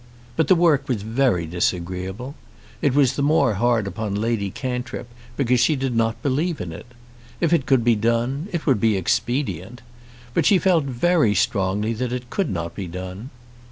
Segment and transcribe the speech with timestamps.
[0.35, 2.33] But the work was very disagreeable.
[2.81, 6.87] It was the more hard upon Lady Cantrip because she did not believe in it.
[7.39, 9.83] If it could be done, it would be expedient.
[10.33, 13.29] But she felt very strongly that it could not be done.